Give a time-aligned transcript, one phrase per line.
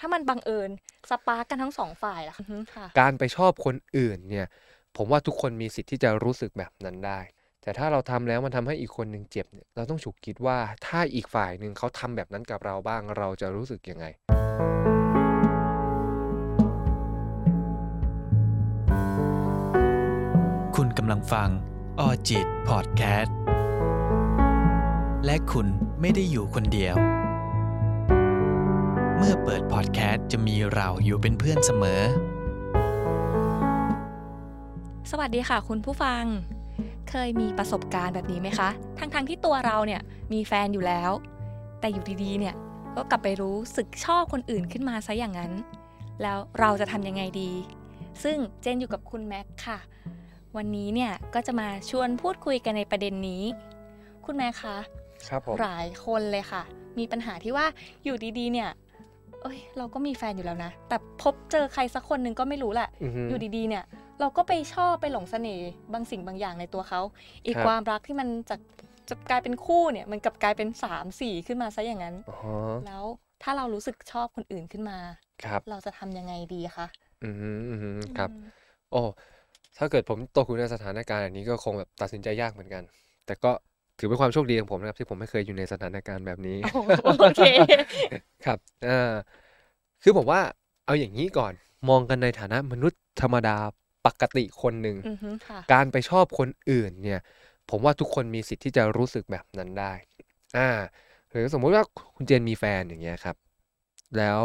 [0.00, 0.70] ถ้ามันบังเอิญ
[1.10, 4.46] สปาร์กกันทั้งสองฝ่ายล่ะอือฮึค่ะการไปชอบคนอื่นเนี่ย
[4.96, 7.20] ผมว่าทุกคนมีสิทธิ์ที่จะรู้สึกแบบนั้นได้
[7.62, 14.06] แต่ถ้าเราทำแล้วมันทำให้อีกคนหนึ่งเจ็บเนี่ยเราต้องฉุกคิดว่าถ้าอีกฝ่ายหนึ่งเขาทำแบบนั้นกับเราบ้างเราจะรู้สึกยังไง
[20.76, 21.48] คุณกำลังฟัง
[22.00, 23.36] ออจิตพอดแคสต์
[25.24, 25.66] และคุณ
[26.00, 26.96] ไม่ได้อยู่คนเดียว
[29.20, 32.02] เมื่อเปิดพอดแคสต์จะมีเราอยู่เป็นเพื่อนเสมอ
[35.10, 36.24] สวัสดีค่ะ คุณผู้ฟัง
[37.10, 40.00] เคยมีประสบการณ์แบบนี้ไหมคะ ทั้งๆทที่ตัวเราเนี่ย
[40.32, 41.10] มีแฟนอยู่แล้ว
[41.80, 42.54] แต่อยู่ดีๆเนี่ย
[42.96, 45.52] ก็กลับไปรู้สึกชอบคนอื่นขึ้นมาซะอย่างนั้น
[46.22, 47.52] แล้วเราจะทำยังไงดี
[48.22, 49.78] ซึ่งเจนอยู่กับคุณแม็กซ์ค่ะ
[50.56, 53.42] วันนี้เนี่ยก็จะมาชวนพูดคุยกันในประเด็นนี้
[54.24, 54.76] คุณแม็กซ์คะ
[55.28, 56.62] ครับผมหลายคนเลยค่ะ
[56.98, 57.66] มีปัญหาที่ว่า
[58.04, 58.70] อยู่ดีๆเนี่ย
[59.42, 63.84] เอ้ย เราก็มีแฟนอยู่แล้วนะ แต่พบเจอใครสักคนหนึ่งก็ไม่รู้แหละอือฮึอยู่ดีๆ เนี่ย
[64.20, 67.00] เราก็ไปชอบไปหลงเสน่ห์บางสิ่งบางอย่างในตัวเขา
[67.46, 68.56] อีกครับความรักที่มันจะ
[69.08, 72.38] จะกลายเป็นคู่เนี่ย มันกลับกลายเป็นสามสี่ขึ้นมาซะอย่างนั้นอ๋อ
[72.86, 73.04] แล้ว
[73.42, 74.98] ถ้าเรารู้สึกชอบคนอื่นขึ้นมา
[75.44, 76.86] ครับเราจะทำยังไงดีคะ
[77.24, 78.44] อือฮึอือฮึครับอืม
[78.92, 79.02] โอ้
[79.78, 82.82] ถ้าเกิดผมตกอยู่ในสถานการณ์แบบนี้ก็คงแบบตัดสินใจยากเหมือนกัน
[83.26, 83.52] แต่ก็
[83.98, 87.42] ถือเป็นความโชคดีของผมนะครับ ที่ผมไม่เคยอยู่ในสถานการณ์แบบนี้โอ้โหโอเค
[88.44, 89.14] ครับอ่า
[90.02, 90.40] คือผมว่า
[90.86, 91.52] เอาอย่างนี้ก่อน
[91.88, 93.56] มองกันในฐานะมนุษย์ธรรมดา
[94.06, 97.20] ปกติคนหนึ่งอือฮึค่ะการไปชอบคนอื่นเนี่ย
[97.70, 99.92] ผมว่าทุกคนมีสิทธิ์ที่จะรู้สึกแบบนั้นได้
[100.56, 100.68] อ่า
[101.30, 101.84] หรือสมมุติว่า
[102.16, 103.36] คุณเจนมีแฟนอย่างเงี้ยครับ
[104.18, 104.40] แล้ว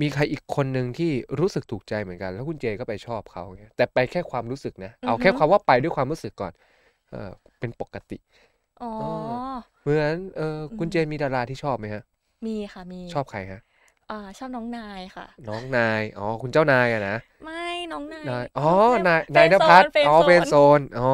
[0.00, 1.10] มีใครอีกคนหนึ่งที่
[1.40, 6.52] รู้สึกถูกใจเหมือนกัน แล้วคุณเจนก็ไปชอบเขาเงี้ยแต่ไปแค่ความรู้สึกนะ เอาแค่อือฮึความว่าไปด้วยความรู้สึกก่อน
[7.12, 8.18] เออเป็นปกติ
[8.80, 8.86] อ๋อ
[9.82, 12.02] เหมือนเออคุณอืมเจนมีดาราที่ชอบไหมฮะ
[12.46, 13.60] มีค่ะมีชอบใครฮะ
[14.10, 21.08] อ่าชอบน้องนายค่ะ น้องนายอ๋อคุณเจ้านายอะนะไม่น้องนายนายอ๋อน้นายเฟนายนภัสเฟรนอ๋อโซเป็นโซนอ๋อ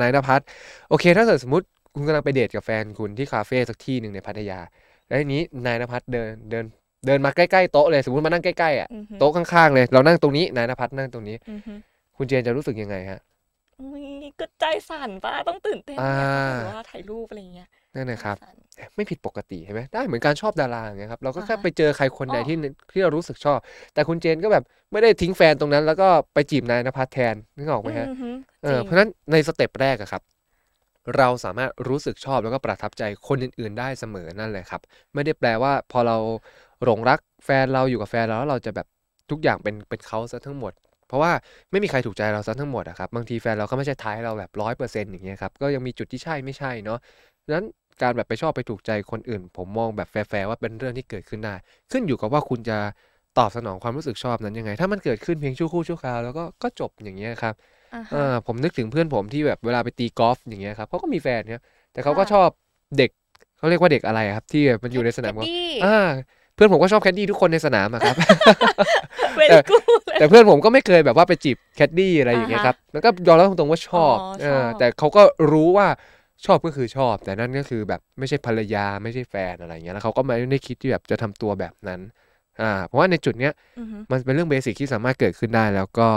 [0.00, 0.40] นายนภัส
[0.88, 4.60] โอเค ถ้าเกิดสมมติคุณกำลังไปเดทกับแฟนคุณที่คาเฟ่สักที่หนึ่งในพัทยา
[5.06, 6.64] แล้วทีนี้นายนภัสเดินเดิน
[7.06, 11.74] เดินมาใกล้ๆโต๊ะเลยสมมติมานั่งใกล้ๆอะอือฮึโต๊ะข้างๆเลย เรานั่งตรงนี้นายนภัสนั่งตรงนี้อือฮึ
[12.16, 13.27] คุณเจนจะรู้สึกยังไงฮะอุ๊ย
[14.40, 18.56] ก็ใจสั่นป้าต้องตื่นเต้นอ่าเนี่ยหรือว่าถ่ายรูปอะไรอย่างเงี้ยนั่นนะครับสั่น
[18.96, 22.56] ไม่ผิดปกติใช่ไหมได้เหมือนการชอบดาราอย่างเงี้ยครับเราก็แค่อ่าฮะไปเจอใครคนใดอ๋อที่
[22.92, 23.58] ที่เรารู้สึกชอบ
[23.94, 28.30] แต่คุณเจนก็แบบไม่ได้ทิ้งแฟนตรงนั้น แล้วก็ไปจีบนายนภัสแทนนึกออกไหมฮะอือฮึ
[28.64, 30.22] เอจริองเพราะฉะนั้นใน step แรกอะครับ
[31.16, 34.80] เราสามารถรู้สึกชอบแล้วก็ประทับใจคนอื่น ๆ ได้เสมอนั่นแหละครับ
[35.14, 36.16] ไม่ได้แปลว่าพอเรา
[36.84, 38.86] หลงรักแฟนเราอยู่กับแฟนเราแล้วเราจะแบบ
[39.30, 40.72] ทุกอย่างเป็นเป็นเขาซะทั้งหมด
[41.08, 41.32] เพราะว่า
[41.70, 46.98] ไม่มีใครถูกใจเราซะทั้งหมดอะครับบางทีแฟนเราก็ไม่ใช่ท้ายเราแบบร้อยเปอร์เซ็นต์อย่างเงี้ยครับก็ยังมีจุดที่ใช่ไม่ใช่เนาะ
[47.46, 47.66] ดังนั้น
[48.02, 51.54] การแบบไปชอบไปถูกใจคนอื่น ผมมองแบบแฟร์ๆว่าเป็นเรื่องที่เกิดขึ้นได้
[51.90, 52.78] ขึ้นอยู่กับว่าคุณจะ
[53.38, 57.54] ตอบสนองความรู้สึกชอบนั้นยังไง ถ้ามันเกิดขึ้นเพียงชั่วครู่ชั่วคราวแล้วก็ก็จบอย่างเงี้ยครับ
[57.92, 61.60] อ่าเอฮะอผมนึกถึงเพื่อนผมที่แบบเวลาไปตีกอล์ฟอย่างเงี้ยครับเขาก็มีแฟนครับ
[61.92, 62.50] แต่เขาก็ค่ะชอบ
[62.96, 63.10] เด็ก
[63.56, 65.86] เขาเรียกว่าเด็กอะไรอะครับ ที่แบบมันอยู่ในสนามกอล์ฟดี้อ่า
[66.37, 68.16] เพื่อนผมก็ชอบแคดดี้ทุกคนในสนามอะครับ
[69.36, 69.76] เวแต่ลิกู
[70.06, 75.88] เลยแต่เพื่อนผมก็ไม่เคยแบบว่าไปจีบแคดดี้อะไรอย่างเงี้ยอ่าฮะครับแล้วก็ยอมรับตรงๆว่าชอบอ๋อเอชออบแต่เขาก็รู้ว่า
[76.46, 82.00] ชอบก็คือชอบ แต่นั่นก็คือแบบไม่ใช่ภรรยาไม่ใช่แฟนอะไรอย่างเงี้ยแล้วเขาก็ไม่ได้คิดที่แบบจะทำตัวแบบนั้น
[82.60, 86.08] อ่าเพราะว่าในจุดเนี้ยอือฮึมันเป็นเรื่อง basic ที่สามารถเกิดขึ้นได้แล้วก็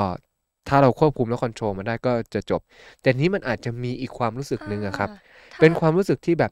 [0.70, 2.62] ถ้าเราควบคุมและ control มันได้ก็จะจบ
[3.02, 5.18] แต่นี้มันอาจจะมีอีกความรู้สึกหนึ่งอะครับอ่า
[5.54, 6.52] ถ้เป็นความรู้สึกที่แบบ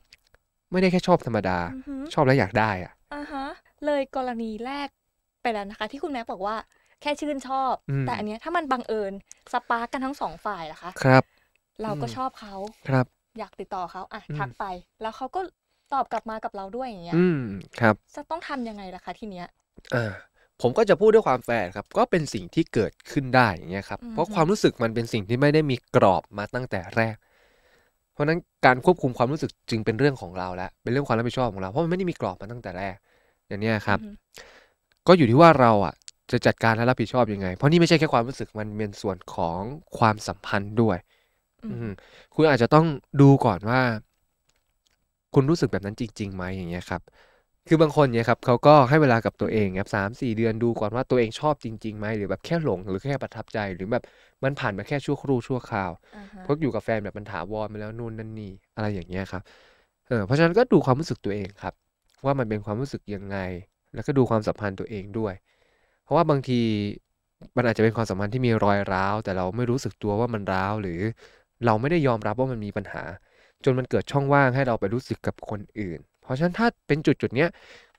[0.71, 3.45] ไม่ได้แค่ชอบธรรมดาอือฮึชอบแล้วอยากได้อะอ่าฮะ
[3.85, 4.87] เลยกรณีแรก
[5.41, 6.55] ไปแล้วนะคะ ที่คุณแม็กบอกว่า
[7.01, 9.13] แค่ชื่นชอบอืมแต่อันเนี้ยถ้ามันบังเอิญ
[9.53, 11.23] spark กันทั้งสองฝ่ายล่ะคะ ครับ
[11.83, 12.55] เราก็อืมชอบเขา
[12.87, 13.05] ครับ
[13.39, 14.65] อยากติดต่อเขาอะอืมทักไป
[15.01, 15.41] แล้วเขาก็
[15.93, 17.41] ตอบกลับมากับเราด้วยอย่างเงี้ยอืม
[17.79, 19.47] ครับ จะต้องทำยังไงล่ะคะทีเนี้ย
[19.93, 20.11] อ่า
[20.61, 27.15] ผมก็จะพูดด้วยความแฟร์ครับ ก็เป็นสิ่งที่เกิดขึ้นได้อย่างเงี้ยครับอือฮึเพราะความรู้สึกมันเป็นสิ่งที่ไม่ได้มีกรอบมาตั้งแต่แรก
[28.13, 32.97] เพราะฉะนั้นการควบคุมความรู้สึกจึงเป็นเรื่องของเราแล้วเป็นเรื่องความรับผิดชอบของเราเพราะมันไม่ได้มีกรอบมาตั้งแต่แรก
[33.49, 34.09] อย่างเนี้ยครับอือฮึ
[35.07, 35.93] ก็อยู่ที่ว่าเราอะ
[36.31, 39.59] จะจัดการและรับผิดชอบยังไง เพราะนี่ไม่ใช่แค่ความรู้สึกมันเป็นส่วนของ
[39.97, 40.97] ความสัมพันธ์ด้วย
[41.63, 41.85] อือืมม
[42.35, 42.85] คุณอาจจะต้อง
[43.21, 43.81] ดูก่อนว่า
[45.33, 47.01] คุณรู้สึกแบบนั้นจริงๆไหมอย่างเงี้ยครับ
[47.67, 54.03] คือบางคนเนี่ยครับเขาก็ให้เวลากับตัวเองครับสามสี่เดือนดูก่อนว่าตัวเองชอบจริงๆไหมหรือแบบแค่หลงหรือแค่ประทับใจหรือแบบ
[54.43, 59.41] มันผ่านมาแค่ชั่วครู่ชั่วคราวอ่าฮะเพราะอยู่กับแฟนแบบมันถาวรมาแล้วนู่นนั่นนี่อะไรอย่างเงี้ยครับ
[60.07, 61.73] เออเพราะฉะนั้นก็ดูความรู้สึกตัวเองครับ
[62.25, 63.37] ว่ามันเป็นความรู้สึกยังไง
[63.93, 65.33] แล้วก็ดูความสัมพันธ์ตัวเองด้วย
[66.03, 66.61] เพราะว่าบางที
[67.55, 70.99] มันอาจจะเป็นความสัมพันธ์ที่มีรอยร้าว แต่เราไม่รู้สึกตัวว่ามันร้าว หรือ
[71.65, 73.03] เราไม่ได้ยอมรับว่ามันมีปัญหา
[73.63, 77.49] จนมันเกิดช่องว่างให้เราไปรู้สึกกับคนอื่น เพราะฉะนั้นถ้าเป็นจุดจุดเนี้ย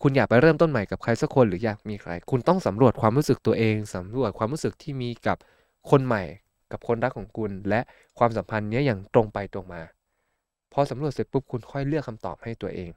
[0.03, 5.39] คุณอยากไปเริ่มต้นใหม่กับใครสักคนหรืออยากมีใคร คุณต้องสำรวจความรู้สึกตัวเองสำรวจความรู้สึกที่มีกับ
[5.91, 6.23] คนใหม่
[6.73, 7.81] กับคนรักของคุณ และ
[8.19, 9.83] ความสัมพันธ์เนี้ยอย่างตรงไปตรงมา
[10.73, 12.91] พอสำรวจเสร็จปุ๊บคุณค่อยเลือกคำตอบให้ตัวเอง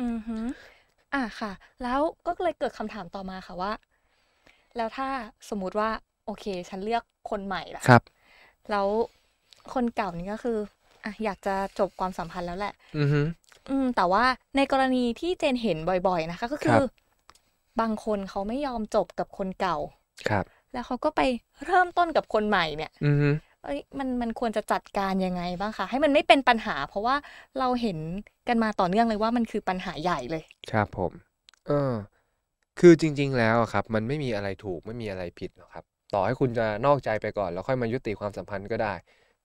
[0.00, 0.38] อือฮึ
[1.14, 1.52] อะค่ะ
[1.82, 3.72] แล้วก็เลยเกิดคำถามต่อมาค่ะว่า
[4.76, 5.08] แล้วถ้า
[5.48, 5.90] สมมุติว่า
[6.26, 8.02] โอเค ฉันเลือกคนใหม่ละครับ
[8.70, 8.86] แล้ว
[9.74, 10.58] คนเก่านี่ก็คือ
[11.04, 13.20] อะอยากจะจบความสัมพันธ์แล้วแหละ อือฮึ
[13.70, 14.24] อืม แต่ว่า
[14.56, 16.90] ในกรณีที่เจนเห็นบ่อยๆนะคะ ก็คืครัอบ
[17.80, 19.78] บางคนเขาไม่ยอมจบกับคนเก่า
[20.28, 21.20] ครับ แล้วเขาก็ไป
[21.66, 23.28] เริ่มต้นกับคนใหม่เนี่ย อือฮึ
[23.64, 27.16] เอ้ยมันมันควรจะจัดการยังไงบ้างคะให้มันไม่เป็นปัญหา เพราะว่า
[27.58, 27.98] เราเห็น
[28.48, 31.12] กันมาต่อเนื่องเลยว่ามันคือปัญหาใหญ่เลยครับผม
[31.66, 31.92] เออ
[32.80, 38.94] คือจริง ๆ แล้วอะครับ มันไม่มีอะไรถูกไม่มีอะไรผิดหรอกครับ ต่อให้คุณจะนอกใจไปก่อน แล้วค่อยมายุติความสัมพันธ์ก็ได้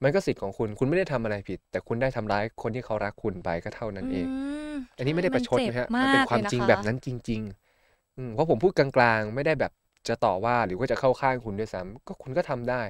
[0.03, 4.27] มันก็สิทธิ์ของคุณคุณไม่ได้ทำอะไรผิด แต่คุณได้ทำร้ายคนที่เขารักคุณไปก็เท่านั้นเอง
[4.71, 7.41] มอันนี้ไม่ได้ประชดเจ็บนะฮะมามันเป็นกความเลยจริงนะคะแบบนั้นจริง
[7.79, 8.87] ๆ อืมเพราะผมพูดกลา
[9.17, 9.71] งๆ ไม่ได้แบบ
[10.07, 12.81] จะต่อว่าหรือว่าจะเข้าข้างคุณด้วยซ้ำก็คุณก็ทำได้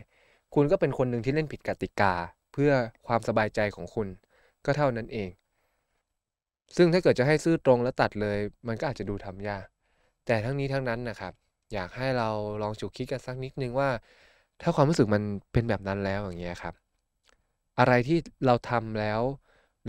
[0.56, 2.14] คุณก็เป็นคนหนึ่งที่เล่นผิดกติกา
[2.54, 2.72] เพื่อ
[3.08, 4.08] ความสบายใจของคุณ
[4.66, 5.30] ก็เท่านั้นเอง
[6.76, 9.66] ซึ่งถ้าเกิดจะให้ซื่อตรงและตัดเลย มันก็อาจจะดูทำยาก
[10.26, 11.34] แต่ทั้งนี้ทั้งนั้นนะครับ
[11.74, 12.30] อยากให้เรา
[12.62, 13.90] ลองฉุกคิดกันสักนิดนึงว่า
[14.62, 15.24] ถ้าความรู้สึกมัน
[15.54, 16.74] เป็นแบบนั้นแล้วอย่างเงี้ยครับ
[17.80, 19.22] อะไรที่เราทำแล้ว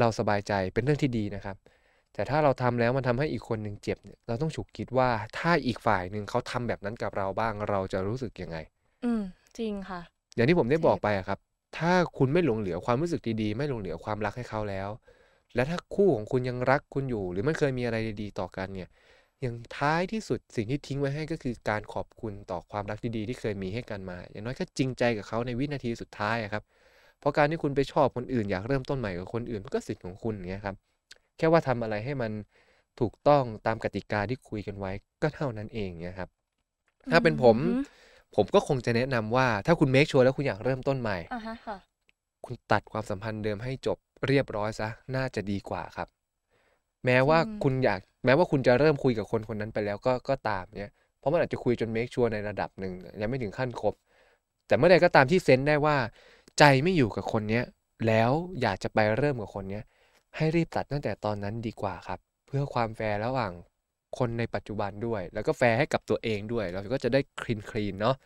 [0.01, 1.57] เราสบายใจเป็นเรื่องที่ดีนะครับ
[2.15, 8.57] แต่ถ้าเราทำแล้วมันทำให้อีกคนหนึ่งเจ็บเนี่ยเราต้องฉุกคิดว่าถ้าอีกฝ่ายหนึ่งเขาทำแบบนั้นกับเราบ้างเราจะรู้สึกยังไง
[9.05, 9.23] อืม
[9.59, 10.01] จริงค่ะ
[10.39, 11.39] อย่างที่ผมได้บอกเจ็บไปอะครับ
[11.79, 14.89] ถ้าคุณไม่หลงเหลือความรู้สึกดีๆ ไม่หลงเหลือความรักให้เขาแล้ว
[15.55, 18.89] และถ้าคู่ของคุณยังรักคุณอยู่ หรือมันเคยมีอะไรดีๆ ต่อกันเนี่ย
[19.41, 26.65] อย่างท้ายที่สุดสิ่งที่ทิ้งไว้ให้ก็คือการขอบคุณต่อความรักดีๆ ที่เคยมีให้กันมา อย่างน้อยก็จริงใจกับเขาในวินาทีสุดท้ายอะครับ
[27.21, 30.77] เพราะการที่คุณไปชอบคนอื่นอยากเริ่มต้นใหม่กับคนอื่นมันก็สิทธิ์ของคุณอย่างเงี้ยครับ
[31.39, 32.33] แค่ว่าทำอะไรให้มัน
[33.01, 34.93] ถูกต้องตามกติกาที่คุยกันไว้
[35.23, 36.31] ก็เท่านั้นเองเนี่ยครับ
[37.11, 37.83] ถ้าเป็นผมอือฮึ
[38.35, 41.77] ผมก็คงจะแนะนำว่าถ้าคุณเมคชัวร์แล้วคุณอยากเริ่มต้นใหม่อ่าฮะค่ะ
[42.45, 46.09] คุณตัดความสัมพันธ์เดิมให้จบเรียบร้อยซะ น่าจะดีกว่าครับ
[47.05, 53.95] แม้ว่าอืมคุณอยาก แม้ว่าคุณจะเริ่มคุยกับคนคนนั้นไปแล้วก็ก็ตามเนี่ย เพราะมันอาจจะคุยจนเมคชัวร์ในระดับหนึ่งยังไม่ถึงขั้นครบ
[54.67, 55.97] แต่เมื่อใดก็ตามที่เซนส์ได้ว่า
[56.59, 57.65] ใจไม่อยู่กับคนเนี้ย
[58.07, 59.85] แล้วอยากจะไปเริ่มกับคนเนี้ย
[60.37, 63.53] ให้รีบตัดตั้งแต่ตอนนั้นดีกว่าครับ เพื่อความแฟร์ระหว่าง
[64.19, 68.17] คนในปัจจุบันด้วย แล้วก็แฟร์ให้กับตัวเองด้วย เราก็จะได้ clean clean เนาะ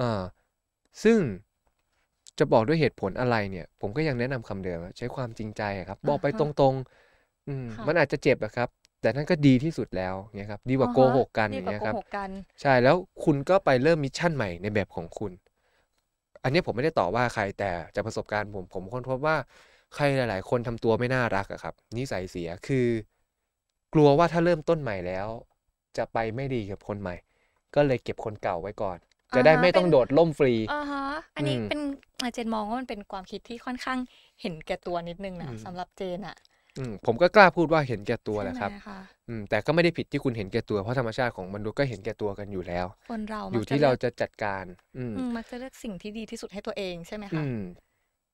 [0.00, 0.22] อ่า
[1.04, 1.18] ซึ่ง
[2.38, 8.68] จะบอกด้วยเหตุผลอะไรเนี่ย ผมก็ยังแนะนำคำเดิมอะใช้ความจริงใจอะครับ บอกไปอ่าฮะตรงๆอืมค่ะมันอาจจะเจ็บอะครับ
[9.00, 12.30] แต่นั่นก็ดีที่สุดแล้วเนี่ยครับ ดีกว่าอ่าฮะโกหกกันดีอย่างกว่าเงี้ยโกครับหกกัน
[12.60, 15.32] ใช่แล้วคุณก็ไปเริ่ม mission ใหม่ในแบบของคุณ
[16.42, 19.36] อันนี้ผมไม่ได้ต่อว่าใครแต่จากประสบการณ์ผมผมค้นพบว่า
[19.94, 22.86] ใครหลาย ๆ คนทำตัวไม่น่ารักอะครับ นิสัยเสียคือ
[23.94, 25.28] กลัวว่าถ้าเริ่มต้นใหม่แล้ว
[25.96, 27.16] จะไปไม่ดีกับคนใหม่
[27.74, 28.98] ก็เลยเก็บคนเก่าไว้ก่อน
[29.34, 31.04] จะได้อ่าฮะไม่ต้องเป็นโดดล่มฟรีอ่าฮะ
[31.36, 31.80] อันนี้อืมเป็น
[32.22, 33.98] อะเจนมองว่ามันเป็นความคิดที่ค่อนข้าง
[34.40, 36.36] เห็นแก่ตัวนิดนึงนะอืมสำหรับเจนอะ
[36.76, 38.98] อืมผมก็กล้าพูดว่าเห็นแก่ตัวแหละใช่ครับไหมคะ
[39.28, 44.64] อืมแต่ก็ไม่ได้ผิดที่คุณเห็นแก่ตัวเพราะธรรมชาติของมนุษย์ก็เห็นแก่ตัวกันอยู่แล้ว คนเราอมัยู่กจะที่เลืเราอกจะจัดการ
[44.98, 47.56] อืมอืมมักจะเลือกสิ่งที่ดีที่สุดให้ตัวเองใช่ไหมอืคะม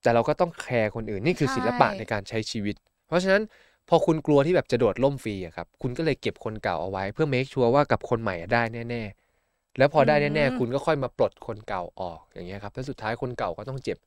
[0.03, 2.77] แต่เราก็ต้องแคร์คนอื่นนี่คือใช่ศิลปะในการใช้ชีวิต
[3.07, 3.43] เพราะฉะนั้น
[3.89, 9.03] พอคุณกลัวที่แบบจะโดดล่มฟรีอะครับ คุณก็เลยเก็บคนเก่าเอาไว้ เพื่อเมคชัวร์ว่ากับคนใหม่อะได้แน่
[9.41, 13.99] ๆ แล้วพอได้แน่ๆคุณก็ค่อยมาปลดคนเก่าออกอย่างเงี้ยครับแล้วสุดท้ายคนเก่าก็ต้องเจ็บ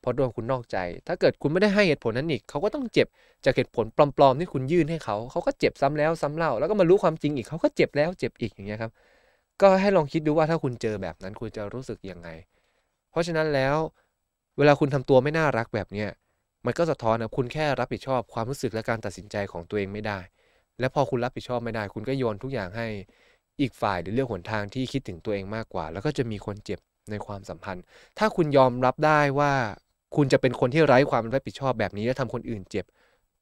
[0.00, 0.76] เพราะโดนคุณนอกใจ
[1.06, 3.08] ถ้าเกิดคุณไม่ได้ให้เหตุผลนั้นอีกเขาก็ต้องเจ็บ
[3.44, 3.84] จากเหตุผล
[4.16, 8.92] ปลอมๆที่คุณยื่นให้เขาเขาก็เจ็บซ้ำแล้วซ้ำเล่าแล้วก็มารู้ความจริงอีกเขาก็เจ็บแล้วเจ็บอีกอย่างเงี้ยครับ
[9.60, 12.28] ก็ให้ลองคิดดูว่าถ้าคุณเจอแบบนั้นคุณจะรู้สึกยังไง
[13.10, 13.76] เพราะฉะนั้นแล้ว
[14.58, 16.08] เวลาคุณทำตัวไม่น่ารักแบบเนี้ย
[16.66, 20.18] มันก็สะท้อนนะคุณแค่รับผิดชอบความรู้สึกและการตัดสินใจของตัวเองไม่ได้
[20.80, 22.86] และพอคุณรับผิดชอบไม่ได้ คุณก็โยนทุกอย่างให้
[23.60, 26.80] อีกฝ่ายหรือเลือกหนทางที่คิดถึงตัวเองมากกว่า แล้วก็จะมีคนเจ็บ
[27.10, 27.84] ในความสัมพันธ์
[28.18, 29.52] ถ้าคุณยอมรับได้ว่า
[30.16, 32.84] คุณจะเป็นคนที่ไร้ความรับผิดชอบแบบนี้ และทำคนอื่นเจ็บ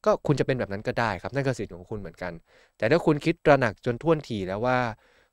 [0.05, 2.33] ก็คุณจะเป็นแบบนั้นก็ได้ครับนั่นก็สิทธิ์ของคุณเหมือนกัน
[2.79, 4.79] แต่ถ้าคุณคิดตระหนักจนท่วนทีแล้วว่า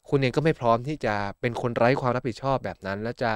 [0.10, 3.32] คุณเองก็ไม่พร้อมที่จะเป็นคนไร้ความรับผิดชอบแบบนั้น และจะ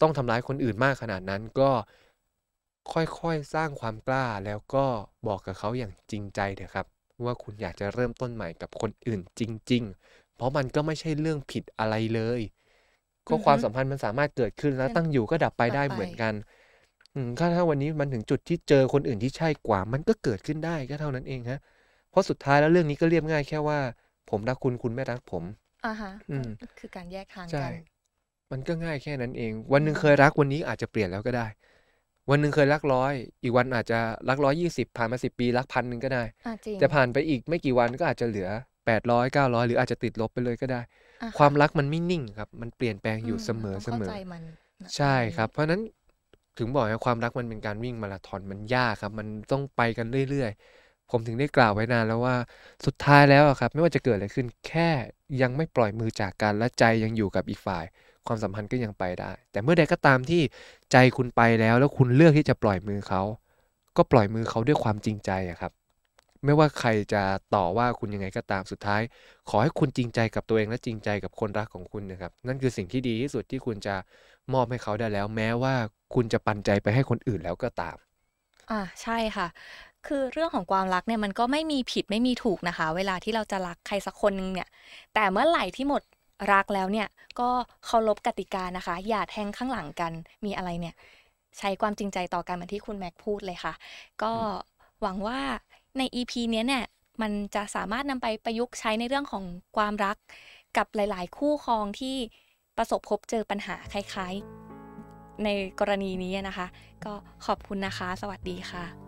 [0.00, 1.70] ต้องทำร้ายคนอื่นมากขนาดนั้นก็
[2.92, 4.84] ค่อยๆ สร้างความกล้าแล้วก็
[5.26, 6.86] บอกกับเขาอย่างจริงใจเถอะครับ
[7.24, 9.42] ว่าคุณอยากจะเริ่มต้นใหม่กับคนอื่นจ
[9.72, 12.40] ริง ๆ เพราะมันก็ไม่ใช่เรื่องผิดอะไรเลย
[13.28, 16.34] ก็อือฮึความสัมพันธ์มันสามารถเกิดขึ้นแล้วเป็นตั้งอยู่ก็ดับไปดับได้ไปเหมือนกัน
[17.14, 21.60] อืมถ้าถ้าวันนี้มันถึงจุดที่เจอคนอื่นที่ใช่กว่า มันก็เกิดขึ้นได้ก็เท่านั้นเองฮะ
[22.10, 23.78] เพราะสุดท้ายแล้วเรื่องนี้ก็เรียบง่ายแค่ว่า
[24.30, 25.44] ผมรักคุณคุณไม่รักผม
[25.84, 27.74] อ่าฮะอืมก็คือการแยกทางใช่กัน
[28.50, 31.46] มันก็ง่ายแค่นั้นเอง วันหนึ่งอืมเคยรักวันนี้อาจจะเปลี่ยนแล้วก็ได้
[32.30, 38.48] วันหนึ่งเคยรักร้อย อีกวันอาจจะรักร้อยยี่สิบผ่านมาสิบปีรักพันหนึ่งก็ได้อ่าจริงแต่ผ่านไปอีกไม่กี่วันก็อาจจะเหลือ
[38.86, 40.80] 800 900หรืออาจจะติดลบไปเลยก็ได้
[41.22, 44.42] อะความรักมันไม่นิ่งครับ มันเปลี่ยนแปลงอยู่มเสมอต้งเสเข้ามอใจมัน
[44.82, 45.80] นะใช่ตรงนี้ครับ เพราะฉะนั้น
[46.58, 52.36] ถึงบอกไงความรักมันเป็นการวิ่งมาราธอนมันยากครับ มันต้องไปกันเรื่อยๆ ผมถึงได้กล่าวไว้นานแล้วว่า
[52.86, 54.90] สุดท้ายแล้วอะครับ ไม่ว่าจะเกิดอะไรขึ้นแค่
[55.42, 57.84] ยังไม่ปล่อยมือจากกันและใจยังอยู่กับอีกฝ่าย
[58.28, 60.42] ความสัมพันธ์ก็ยังไปได้ แต่เมื่อใดก็ตามที่
[60.92, 63.22] ใจคุณไปแล้ว แล้วคุณเลือกที่จะปล่อยมือเขา
[63.96, 65.30] ก็ปล่อยมือเขาด้วยความจริงใจ
[65.60, 65.72] ครับ
[66.44, 67.22] ไม่ว่าใครจะ
[67.54, 69.02] ต่อว่าคุณยังไงก็ตามสุดท้าย
[69.48, 73.94] ขอให้คุณจริงใจกับตัวเองและจริงใจกับคนรักของคุณนะครับ นั่นคือสิ่งที่ดีที่สุดที่คุณจะ
[74.52, 75.74] มอบให้เขาได้แล้ว แม้ว่า
[76.14, 77.96] คุณจะปันใจไปให้คนอื่นแล้วก็ตาม
[78.70, 79.46] อ่าใช่ค่ะ
[80.06, 84.68] คือเรื่องของความรักเนี่ยมันก็ไม่มีผิดไม่มีถูกนะคะ เวลาที่เราจะรักใครสักคนนึงเนี่ย
[85.14, 86.02] แต่เมื่อไหร่ที่หมด
[86.52, 87.08] รักแล้วเนี่ย
[87.40, 87.48] ก็
[87.86, 90.12] เคารพกติกานะคะ อย่าแทงข้างหลังกัน
[90.44, 90.94] มีอะไรเนี่ย
[91.58, 93.74] ใช้ความจริงใจต่อกันเหมือนที่คุณแม็กพูดเลยค่ะ
[94.22, 94.32] ก็
[95.02, 95.40] หวังว่า
[95.98, 96.84] ใน EP เนี้ยเนี่ย
[97.22, 99.44] มันจะสามารถนำไปประยุกต์ใช้ในเรื่องของ
[99.76, 100.16] ความรัก
[100.76, 102.16] กับหลาย ๆ คู่ครองที่
[102.76, 104.34] ประสบพบเจอปัญหาคล้าย
[104.88, 105.48] ๆ ใน
[105.80, 106.66] กรณีนี้นะคะ
[107.04, 107.12] ก็
[107.46, 109.07] ขอบคุณนะคะ สวัสดีค่ะ